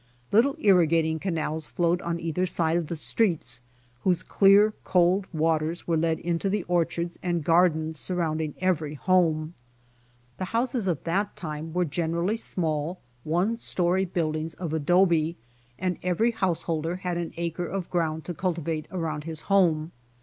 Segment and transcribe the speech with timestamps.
[0.31, 3.61] Little irrigating canals flowed on either side of the streets,
[3.99, 9.53] whose clear cold waters were led into the orchards and gardens surrounding every home.
[10.39, 15.37] The houses of that time were generally small, one story buildings of adobe,
[15.77, 19.91] and every householder had an acre of ground to culti vate around his homie.